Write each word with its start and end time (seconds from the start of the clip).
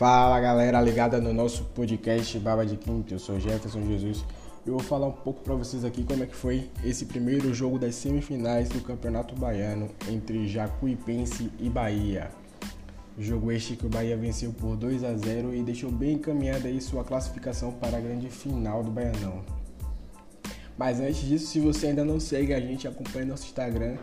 Fala 0.00 0.40
galera 0.40 0.80
ligada 0.80 1.20
no 1.20 1.30
nosso 1.30 1.62
podcast 1.74 2.38
Baba 2.38 2.64
de 2.64 2.74
Quinta, 2.74 3.12
eu 3.12 3.18
sou 3.18 3.38
Jefferson 3.38 3.82
Jesus. 3.82 4.24
Eu 4.64 4.72
vou 4.72 4.82
falar 4.82 5.06
um 5.06 5.12
pouco 5.12 5.42
para 5.42 5.54
vocês 5.54 5.84
aqui 5.84 6.04
como 6.04 6.22
é 6.22 6.26
que 6.26 6.34
foi 6.34 6.70
esse 6.82 7.04
primeiro 7.04 7.52
jogo 7.52 7.78
das 7.78 7.96
semifinais 7.96 8.70
do 8.70 8.80
Campeonato 8.80 9.34
Baiano 9.34 9.90
entre 10.08 10.48
Jacuipense 10.48 11.52
e 11.58 11.68
Bahia. 11.68 12.30
Jogo 13.18 13.52
este 13.52 13.76
que 13.76 13.84
o 13.84 13.90
Bahia 13.90 14.16
venceu 14.16 14.54
por 14.54 14.74
2 14.74 15.04
a 15.04 15.14
0 15.14 15.54
e 15.54 15.62
deixou 15.62 15.90
bem 15.90 16.12
encaminhada 16.12 16.66
aí 16.66 16.80
sua 16.80 17.04
classificação 17.04 17.70
para 17.70 17.98
a 17.98 18.00
grande 18.00 18.30
final 18.30 18.82
do 18.82 18.90
Baianão. 18.90 19.44
Mas 20.78 20.98
antes 20.98 21.20
disso, 21.20 21.48
se 21.48 21.60
você 21.60 21.88
ainda 21.88 22.06
não 22.06 22.18
segue 22.18 22.54
a 22.54 22.58
gente, 22.58 22.88
acompanhe 22.88 23.26
nosso 23.26 23.44
Instagram. 23.44 23.98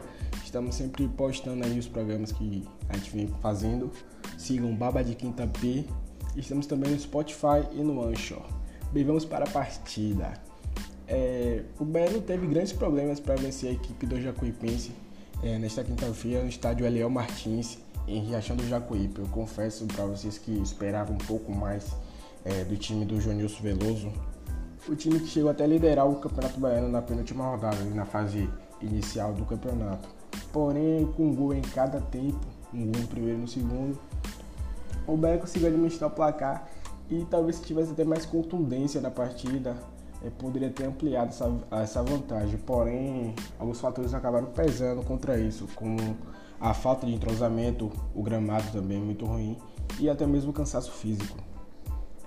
Estamos 0.46 0.76
sempre 0.76 1.08
postando 1.08 1.66
aí 1.66 1.80
os 1.80 1.88
programas 1.88 2.32
que 2.32 2.64
a 2.88 2.96
gente 2.96 3.10
vem 3.10 3.28
fazendo. 3.42 3.92
Sigam 4.38 4.74
Baba 4.76 5.04
de 5.04 5.16
Quinta 5.16 5.48
P. 5.48 5.86
Estamos 6.36 6.68
também 6.68 6.92
no 6.92 7.00
Spotify 7.00 7.66
e 7.74 7.82
no 7.82 8.04
Anchor. 8.04 8.46
Bem, 8.92 9.04
vamos 9.04 9.26
para 9.26 9.46
a 9.46 9.50
partida. 9.50 10.34
É, 11.08 11.64
o 11.80 11.86
Belo 11.86 12.22
teve 12.22 12.46
grandes 12.48 12.74
problemas 12.74 13.20
para 13.20 13.36
vencer 13.36 13.70
a 13.70 13.74
equipe 13.74 14.06
do 14.06 14.22
Jacuipense 14.22 14.92
é, 15.42 15.58
nesta 15.58 15.84
quinta-feira 15.84 16.44
no 16.44 16.50
estádio 16.50 16.86
Eliel 16.86 17.10
Martins, 17.10 17.80
em 18.08 18.22
Riachão 18.22 18.56
do 18.56 18.68
Jacuípe. 18.68 19.20
Eu 19.20 19.28
confesso 19.28 19.86
para 19.88 20.06
vocês 20.06 20.38
que 20.38 20.52
esperava 20.62 21.12
um 21.12 21.18
pouco 21.18 21.52
mais 21.52 21.92
é, 22.46 22.64
do 22.64 22.78
time 22.78 23.06
do 23.06 23.20
Jonilson 23.20 23.62
Veloso. 23.62 24.12
O 24.88 24.96
time 24.96 25.20
que 25.20 25.28
chegou 25.28 25.50
até 25.50 25.66
liderar 25.66 26.08
o 26.08 26.16
Campeonato 26.16 26.60
Baiano 26.60 26.90
na 26.90 27.02
penúltima 27.02 27.46
rodada, 27.46 27.84
na 27.84 28.06
fase 28.06 28.50
inicial 28.82 29.34
do 29.34 29.44
campeonato. 29.46 30.08
Porém, 30.54 31.06
com 31.14 31.28
um 31.28 31.36
gol 31.36 31.54
em 31.54 31.62
cada 31.62 32.00
tempo, 32.00 32.40
um 32.78 32.92
gol 32.92 33.02
no 33.02 33.08
primeiro 33.08 33.40
e 33.40 33.42
no 33.42 33.48
segundo, 33.48 34.00
o 35.06 35.18
Bahia 35.18 35.38
conseguiu 35.38 35.68
administrar 35.68 36.10
o 36.10 36.14
placar 36.14 36.68
e 37.10 37.26
talvez 37.26 37.58
se 37.58 37.64
tivesse 37.64 37.92
até 37.92 38.04
mais 38.04 38.26
contundência 38.26 39.02
na 39.02 39.10
partida, 39.10 39.78
eh, 40.24 40.30
poderia 40.38 40.70
ter 40.70 40.86
ampliado 40.86 41.30
essa, 41.30 41.52
essa 41.72 42.04
vantagem. 42.04 42.58
Porém, 42.60 43.34
alguns 43.58 43.80
fatores 43.80 44.14
acabaram 44.14 44.48
pesando 44.48 45.04
contra 45.04 45.40
isso, 45.40 45.68
como 45.76 45.98
a 46.60 46.74
falta 46.74 47.06
de 47.06 47.14
entrosamento, 47.14 47.92
o 48.14 48.22
gramado 48.22 48.72
também 48.72 49.00
muito 49.00 49.26
ruim 49.26 49.58
e 50.00 50.10
até 50.10 50.26
mesmo 50.26 50.52
o 50.52 50.54
cansaço 50.54 50.92
físico. 50.92 51.38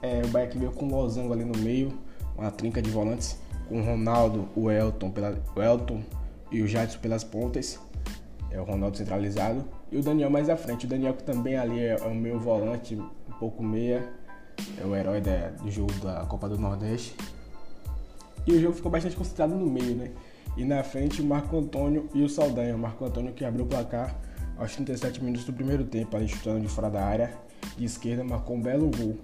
É, 0.03 0.23
o 0.25 0.29
Bahia 0.29 0.49
que 0.49 0.59
veio 0.59 0.73
com 0.73 0.87
o 0.87 0.91
losango 0.91 1.33
ali 1.33 1.45
no 1.45 1.59
meio, 1.59 1.93
uma 2.37 2.51
trinca 2.51 2.81
de 2.81 2.91
volantes, 2.91 3.39
com 3.69 3.81
o 3.81 3.85
Ronaldo, 3.85 4.49
o 4.57 4.71
Elton, 4.71 5.11
pela, 5.11 5.39
o 5.55 5.63
Elton 5.63 6.03
e 6.51 6.63
o 6.63 6.67
Jadson 6.67 6.99
pelas 7.01 7.23
pontas, 7.23 7.79
é 8.51 8.59
o 8.61 8.65
Ronaldo 8.65 8.97
centralizado, 8.97 9.65
e 9.91 9.99
o 9.99 10.03
Daniel 10.03 10.31
mais 10.31 10.49
à 10.49 10.57
frente. 10.57 10.87
O 10.87 10.89
Daniel 10.89 11.15
que 11.15 11.23
também 11.23 11.57
ali 11.57 11.81
é, 11.81 11.97
é 12.01 12.07
o 12.07 12.15
meu 12.15 12.39
volante, 12.39 12.95
um 12.97 13.33
pouco 13.39 13.63
meia, 13.63 14.09
é 14.81 14.87
o 14.87 14.95
herói 14.95 15.21
da, 15.21 15.49
do 15.51 15.71
jogo 15.71 15.93
da 15.95 16.25
Copa 16.27 16.49
do 16.49 16.59
Nordeste. 16.59 17.17
E 18.47 18.53
o 18.53 18.61
jogo 18.61 18.75
ficou 18.75 18.91
bastante 18.91 19.17
concentrado 19.17 19.55
no 19.55 19.67
meio, 19.67 19.97
né? 19.97 20.11
E 20.57 20.65
na 20.65 20.83
frente 20.83 21.21
o 21.21 21.25
Marco 21.25 21.57
Antônio 21.57 22.09
e 22.15 22.23
o 22.23 22.29
Saldanha. 22.29 22.75
O 22.75 22.79
Marco 22.79 23.05
Antônio 23.05 23.33
que 23.33 23.45
abriu 23.45 23.65
o 23.65 23.69
placar 23.69 24.17
aos 24.59 24.75
37 24.75 25.23
minutos 25.23 25.45
do 25.45 25.53
primeiro 25.53 25.85
tempo, 25.85 26.17
ali 26.17 26.29
chutando 26.29 26.61
de 26.61 26.69
fora 26.69 26.91
da 26.91 27.05
área. 27.05 27.33
De 27.77 27.85
esquerda 27.85 28.25
marcou 28.25 28.57
um 28.57 28.61
belo 28.61 28.91
gol. 28.97 29.17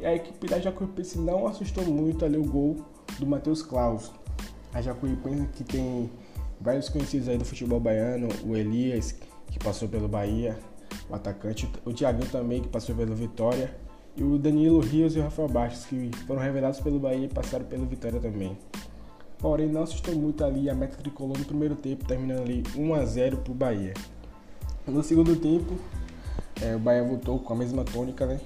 E 0.00 0.06
a 0.06 0.14
equipe 0.14 0.46
da 0.48 0.58
Jacuipense 0.58 1.18
não 1.18 1.46
assustou 1.46 1.84
muito 1.84 2.24
ali 2.24 2.36
o 2.36 2.44
gol 2.44 2.76
do 3.18 3.26
Matheus 3.26 3.62
Claus. 3.62 4.10
A 4.72 4.80
Jacuipense 4.80 5.46
que 5.52 5.64
tem 5.64 6.10
vários 6.60 6.88
conhecidos 6.88 7.28
aí 7.28 7.38
do 7.38 7.44
futebol 7.44 7.78
baiano, 7.78 8.28
o 8.44 8.56
Elias, 8.56 9.14
que 9.46 9.58
passou 9.58 9.88
pelo 9.88 10.08
Bahia, 10.08 10.58
o 11.08 11.14
atacante, 11.14 11.70
o 11.84 11.92
Thiago 11.92 12.24
também, 12.26 12.62
que 12.62 12.68
passou 12.68 12.94
pelo 12.94 13.14
Vitória, 13.14 13.74
e 14.16 14.22
o 14.22 14.38
Danilo 14.38 14.80
Rios 14.80 15.16
e 15.16 15.18
o 15.18 15.22
Rafael 15.22 15.48
Bastos, 15.48 15.86
que 15.86 16.10
foram 16.26 16.40
revelados 16.40 16.80
pelo 16.80 16.98
Bahia 16.98 17.26
e 17.26 17.28
passaram 17.28 17.64
pelo 17.64 17.84
Vitória 17.86 18.20
também. 18.20 18.56
Porém, 19.38 19.68
não 19.68 19.82
assustou 19.82 20.14
muito 20.14 20.44
ali 20.44 20.70
a 20.70 20.74
meta 20.74 20.96
tricolor 20.96 21.36
no 21.36 21.44
primeiro 21.44 21.74
tempo, 21.74 22.04
terminando 22.04 22.42
ali 22.42 22.62
1 22.76 22.94
a 22.94 23.04
0 23.04 23.38
para 23.38 23.52
o 23.52 23.54
Bahia. 23.54 23.94
No 24.86 25.02
segundo 25.02 25.34
tempo, 25.36 25.74
é, 26.62 26.76
o 26.76 26.78
Bahia 26.78 27.02
voltou 27.02 27.38
com 27.38 27.52
a 27.52 27.56
mesma 27.56 27.84
tônica, 27.84 28.24
né? 28.26 28.40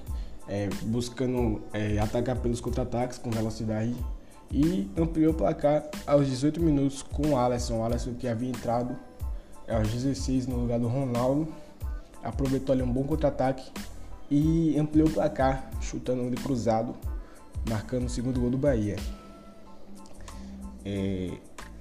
É, 0.48 0.68
buscando 0.84 1.60
é, 1.74 1.98
atacar 1.98 2.36
pelos 2.36 2.58
contra-ataques 2.60 3.18
com 3.18 3.30
velocidade 3.30 3.94
e 4.50 4.90
ampliou 4.96 5.32
o 5.32 5.36
placar 5.36 5.88
aos 6.06 6.26
18 6.26 6.60
minutos 6.62 7.02
com 7.02 7.30
o 7.30 7.36
Alisson. 7.36 7.80
O 7.80 7.84
Alisson 7.84 8.14
que 8.14 8.26
havia 8.26 8.48
entrado 8.48 8.96
aos 9.68 9.88
16 9.88 10.46
no 10.46 10.56
lugar 10.56 10.78
do 10.78 10.88
Ronaldo, 10.88 11.48
aproveitou 12.22 12.72
ali 12.72 12.82
um 12.82 12.92
bom 12.92 13.04
contra-ataque 13.04 13.70
e 14.30 14.78
ampliou 14.78 15.08
o 15.08 15.10
placar, 15.10 15.70
chutando 15.80 16.22
ele 16.22 16.36
cruzado, 16.36 16.94
marcando 17.68 18.06
o 18.06 18.08
segundo 18.08 18.40
gol 18.40 18.50
do 18.50 18.58
Bahia. 18.58 18.96
É, 20.84 21.30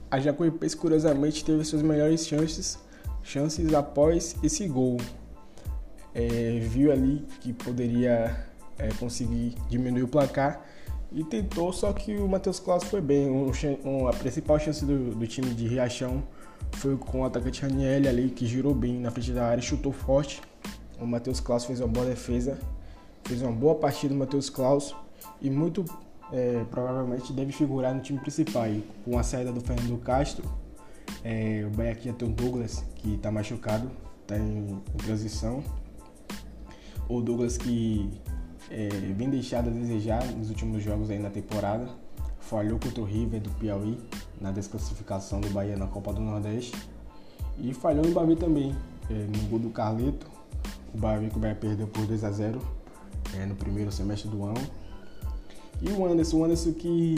a 0.10 0.20
Jacuipense, 0.20 0.76
curiosamente, 0.76 1.44
teve 1.44 1.64
suas 1.64 1.82
melhores 1.82 2.26
chances, 2.26 2.80
chances 3.24 3.74
após 3.74 4.36
esse 4.42 4.68
gol. 4.68 4.98
É, 6.14 6.60
viu 6.62 6.92
ali 6.92 7.26
que 7.42 7.54
poderia 7.54 8.48
é, 8.80 8.90
conseguir 9.00 9.56
diminuir 9.70 10.04
o 10.04 10.08
placar 10.08 10.66
e 11.12 11.24
tentou, 11.24 11.72
só 11.72 11.94
que 11.94 12.16
o 12.16 12.28
Matheus 12.28 12.60
Claus 12.60 12.84
foi 12.84 13.02
bem. 13.02 13.30
Um, 13.30 13.52
um, 13.86 14.08
a 14.08 14.14
principal 14.14 14.60
chance 14.60 14.84
do, 14.86 15.16
do, 15.16 15.28
time 15.28 15.54
de 15.54 15.68
Riachão 15.68 16.24
foi 16.74 16.96
com 16.98 17.22
o 17.22 17.26
atacante 17.26 17.62
Raniel 17.62 18.08
ali, 18.08 18.30
que 18.30 18.46
girou 18.46 18.74
bem 18.74 19.00
na 19.00 19.12
frente 19.12 19.32
da 19.32 19.46
área, 19.46 19.62
chutou 19.62 19.92
forte. 19.92 20.42
O 21.00 21.06
Matheus 21.06 21.40
Claus 21.40 21.66
fez 21.66 21.80
uma 21.80 21.88
boa 21.88 22.06
defesa, 22.06 22.58
fez 23.24 23.42
uma 23.42 23.52
boa 23.52 23.76
partida 23.76 24.14
do 24.14 24.20
Matheus 24.20 24.50
Claus 24.50 24.96
e 25.42 25.50
muito 25.50 25.86
é, 26.32 26.64
provavelmente 26.70 27.32
deve 27.34 27.52
figurar 27.52 27.94
no 27.94 28.02
time 28.02 28.20
principal. 28.20 28.68
E 28.68 28.84
com 29.04 29.18
a 29.18 29.24
saída 29.24 29.52
do 29.52 29.62
Fernando 29.62 29.98
Castro, 30.00 30.44
é, 31.24 31.66
o 31.66 31.76
Bahia 31.76 31.92
aqui 31.92 32.12
ter 32.12 32.26
o 32.26 32.30
Douglas, 32.30 32.84
que 32.96 33.16
está 33.16 33.32
machucado, 33.32 33.90
está 34.22 34.38
em, 34.38 34.82
em 34.94 34.98
transição. 34.98 35.64
O 37.08 37.22
Douglas 37.22 37.58
que 37.58 38.10
é, 38.70 38.90
bem 39.14 39.30
deixado 39.30 39.70
a 39.70 39.72
desejar 39.72 40.26
nos 40.34 40.50
últimos 40.50 40.84
jogos 40.84 41.10
aí 41.10 41.20
na 41.20 41.30
temporada. 41.30 41.88
Falhou 42.40 42.80
contra 42.80 43.02
o 43.02 43.06
River 43.06 43.42
do 43.42 43.50
Piauí 43.52 43.98
na 44.40 44.52
desclassificação 44.52 45.42
do 45.42 45.50
Bahia 45.50 45.76
na 45.76 45.88
Copa 45.88 46.14
do 46.14 46.22
Nordeste. 46.22 46.76
E 47.58 47.74
falhou 47.74 48.06
no 48.06 48.12
Bavi 48.12 48.36
também, 48.36 48.76
é, 49.10 49.14
no 49.14 49.50
gol 49.50 49.60
do 49.60 49.70
Carleto. 49.70 50.28
O 50.94 50.98
Bavi 50.98 51.30
que 51.30 51.38
o 51.38 51.40
Bahia 51.40 51.56
perdeu 51.56 51.88
por 51.88 52.06
2 52.06 52.24
a 52.24 52.32
0 52.32 52.62
é, 53.36 53.46
no 53.46 53.56
primeiro 53.56 53.92
semestre 53.92 54.30
do 54.30 54.44
ano. 54.44 54.62
E 55.82 55.90
o 55.90 56.06
Anderson, 56.06 56.38
o 56.38 56.46
Anderson 56.46 56.74
que 56.74 57.16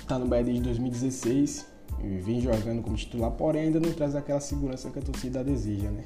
está 0.00 0.18
no 0.18 0.26
Bahia 0.26 0.44
desde 0.44 0.62
2016, 0.62 1.66
vem 2.22 2.40
jogando 2.40 2.82
como 2.82 2.96
titular, 2.96 3.30
porém 3.30 3.62
ainda 3.62 3.78
não 3.78 3.92
traz 3.92 4.14
aquela 4.16 4.40
segurança 4.40 4.90
que 4.90 4.98
a 4.98 5.02
torcida 5.02 5.44
deseja, 5.44 5.90
né? 5.90 6.04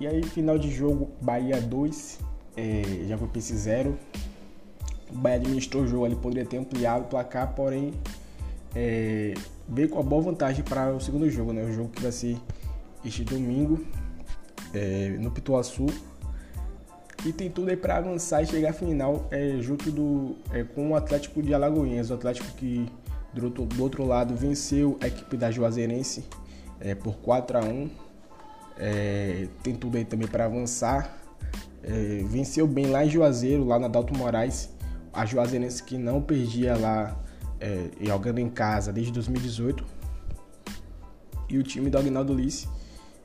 E 0.00 0.06
aí, 0.06 0.22
final 0.22 0.58
de 0.58 0.70
jogo, 0.70 1.10
Bahia 1.20 1.60
2, 1.60 2.18
é, 2.56 2.82
PC 3.32 3.54
0. 3.54 3.98
O 5.12 5.16
Bahia 5.16 5.36
administrou 5.36 5.82
o 5.82 5.86
jogo, 5.86 6.06
ele 6.06 6.16
poderia 6.16 6.44
ter 6.44 6.58
ampliado 6.58 7.04
o 7.04 7.08
placar, 7.08 7.54
porém 7.54 7.92
é, 8.74 9.34
veio 9.68 9.88
com 9.88 9.98
a 9.98 10.02
boa 10.02 10.22
vantagem 10.22 10.64
para 10.64 10.94
o 10.94 11.00
segundo 11.00 11.28
jogo, 11.30 11.52
né? 11.52 11.64
O 11.64 11.72
jogo 11.72 11.88
que 11.88 12.02
vai 12.02 12.12
ser 12.12 12.36
este 13.04 13.24
domingo 13.24 13.84
é, 14.72 15.16
no 15.18 15.30
Pituaçu. 15.30 15.86
E 17.24 17.32
tem 17.32 17.50
tudo 17.50 17.68
aí 17.68 17.76
para 17.76 17.98
avançar 17.98 18.42
e 18.42 18.46
chegar 18.46 18.70
à 18.70 18.72
final 18.72 19.26
é, 19.30 19.58
junto 19.60 19.90
do, 19.90 20.36
é, 20.52 20.64
com 20.64 20.90
o 20.90 20.96
Atlético 20.96 21.42
de 21.42 21.52
Alagoinhas. 21.52 22.10
O 22.10 22.14
Atlético 22.14 22.50
que 22.56 22.86
do 23.34 23.44
outro, 23.44 23.66
do 23.66 23.82
outro 23.82 24.06
lado 24.06 24.34
venceu 24.34 24.96
a 25.02 25.06
equipe 25.06 25.36
da 25.36 25.50
Juazeirense 25.50 26.24
é, 26.80 26.94
por 26.94 27.16
4 27.16 27.58
a 27.58 27.60
1 27.60 27.90
é, 28.78 29.48
Tem 29.62 29.74
tudo 29.74 29.98
aí 29.98 30.04
também 30.04 30.26
para 30.26 30.46
avançar 30.46 31.20
é, 31.82 32.22
venceu 32.24 32.66
bem 32.66 32.86
lá 32.86 33.04
em 33.04 33.08
Juazeiro, 33.10 33.64
lá 33.64 33.78
na 33.78 33.88
Dalto 33.88 34.16
Moraes. 34.16 34.68
A 35.12 35.26
Juazeirense 35.26 35.82
que 35.82 35.98
não 35.98 36.22
perdia 36.22 36.76
lá 36.76 37.16
é, 37.60 37.90
jogando 38.00 38.38
em 38.38 38.48
casa 38.48 38.92
desde 38.92 39.12
2018. 39.12 39.84
E 41.48 41.58
o 41.58 41.62
time 41.62 41.90
do 41.90 41.98
Agnaldo 41.98 42.32
Lice 42.32 42.68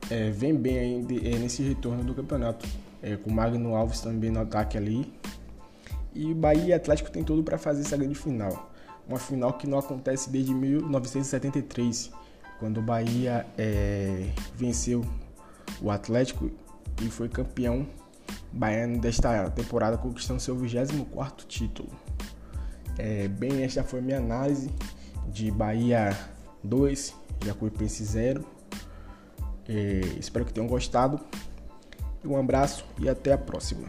é, 0.09 0.29
vem 0.29 0.55
bem 0.55 0.77
ainda 0.77 1.13
é, 1.13 1.37
nesse 1.37 1.63
retorno 1.63 2.03
do 2.03 2.13
campeonato. 2.13 2.67
É, 3.01 3.15
com 3.15 3.29
o 3.29 3.33
Magno 3.33 3.75
Alves 3.75 4.01
também 4.01 4.31
no 4.31 4.41
ataque 4.41 4.77
ali. 4.77 5.13
E 6.13 6.33
Bahia 6.33 6.67
e 6.67 6.73
Atlético 6.73 7.11
tem 7.11 7.23
tudo 7.23 7.43
para 7.43 7.57
fazer 7.57 7.81
essa 7.81 7.97
grande 7.97 8.15
final. 8.15 8.71
Uma 9.07 9.19
final 9.19 9.53
que 9.53 9.67
não 9.67 9.77
acontece 9.77 10.29
desde 10.29 10.53
1973, 10.53 12.11
quando 12.57 12.79
o 12.79 12.81
Bahia 12.81 13.45
é, 13.57 14.29
venceu 14.55 15.05
o 15.81 15.91
Atlético 15.91 16.49
e 17.01 17.09
foi 17.09 17.29
campeão 17.29 17.85
baiano 18.51 18.99
desta 18.99 19.49
temporada 19.51 19.97
conquistando 19.97 20.39
seu 20.39 20.55
24 20.55 21.45
título. 21.47 21.89
É, 22.97 23.27
bem, 23.27 23.63
esta 23.63 23.83
foi 23.83 24.01
minha 24.01 24.17
análise 24.17 24.69
de 25.27 25.51
Bahia 25.51 26.17
2, 26.63 27.13
Jacuipense 27.45 28.03
0. 28.03 28.45
É, 29.67 29.99
espero 30.19 30.45
que 30.45 30.53
tenham 30.53 30.67
gostado. 30.67 31.19
Um 32.23 32.37
abraço 32.37 32.85
e 32.99 33.09
até 33.09 33.33
a 33.33 33.37
próxima. 33.37 33.87